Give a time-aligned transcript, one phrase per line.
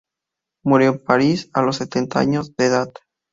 [0.65, 2.91] Murió en París a los setenta años de edad.